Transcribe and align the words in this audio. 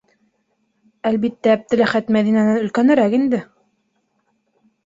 Әлбиттә, 1.09 1.51
Әптеләхәт 1.57 2.09
Мәҙинәнән 2.17 2.59
өлкәнерәк 2.65 3.17
инде. 3.19 3.43